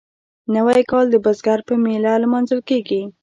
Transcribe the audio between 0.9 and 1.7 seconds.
کال د بزګر